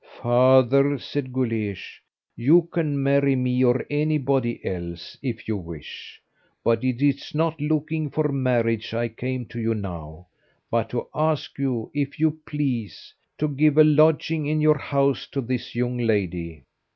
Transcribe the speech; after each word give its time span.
"Father," 0.19 0.97
said 0.97 1.31
Guleesh, 1.31 2.01
"you 2.35 2.63
can 2.73 3.03
marry 3.03 3.35
me, 3.35 3.63
or 3.63 3.85
anybody 3.91 4.59
else, 4.65 5.15
if 5.21 5.47
you 5.47 5.55
wish; 5.55 6.19
but 6.63 6.83
it's 6.83 7.35
not 7.35 7.61
looking 7.61 8.09
for 8.09 8.29
marriage 8.31 8.95
I 8.95 9.09
came 9.09 9.45
to 9.49 9.59
you 9.61 9.75
now, 9.75 10.25
but 10.71 10.89
to 10.89 11.05
ask 11.13 11.55
you, 11.59 11.91
if 11.93 12.19
you 12.19 12.39
please, 12.47 13.13
to 13.37 13.47
give 13.47 13.77
a 13.77 13.83
lodging 13.83 14.47
in 14.47 14.59
your 14.59 14.79
house 14.79 15.27
to 15.33 15.39
this 15.39 15.75
young 15.75 15.99
lady." 15.99 16.63